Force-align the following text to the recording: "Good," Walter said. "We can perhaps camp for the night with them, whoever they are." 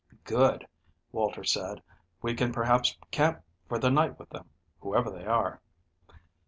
"Good," 0.23 0.65
Walter 1.11 1.43
said. 1.43 1.83
"We 2.23 2.33
can 2.33 2.51
perhaps 2.51 2.97
camp 3.11 3.43
for 3.69 3.77
the 3.77 3.91
night 3.91 4.17
with 4.17 4.31
them, 4.31 4.49
whoever 4.79 5.11
they 5.11 5.27
are." 5.27 5.61